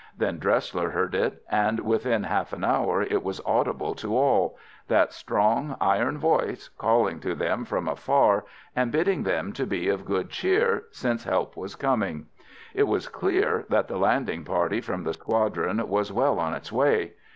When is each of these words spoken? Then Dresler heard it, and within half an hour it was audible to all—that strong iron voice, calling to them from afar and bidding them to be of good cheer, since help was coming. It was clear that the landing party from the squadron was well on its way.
Then 0.17 0.39
Dresler 0.39 0.93
heard 0.93 1.13
it, 1.13 1.43
and 1.51 1.81
within 1.81 2.23
half 2.23 2.53
an 2.53 2.63
hour 2.63 3.03
it 3.03 3.21
was 3.23 3.39
audible 3.45 3.93
to 3.93 4.17
all—that 4.17 5.13
strong 5.13 5.75
iron 5.79 6.17
voice, 6.17 6.69
calling 6.69 7.19
to 7.19 7.35
them 7.35 7.65
from 7.65 7.87
afar 7.87 8.43
and 8.75 8.91
bidding 8.91 9.21
them 9.21 9.53
to 9.53 9.67
be 9.67 9.89
of 9.89 10.03
good 10.03 10.31
cheer, 10.31 10.85
since 10.89 11.25
help 11.25 11.55
was 11.55 11.75
coming. 11.75 12.25
It 12.73 12.87
was 12.87 13.07
clear 13.09 13.67
that 13.69 13.87
the 13.87 13.97
landing 13.99 14.43
party 14.43 14.81
from 14.81 15.03
the 15.03 15.13
squadron 15.13 15.87
was 15.87 16.11
well 16.11 16.39
on 16.39 16.55
its 16.55 16.71
way. 16.71 17.13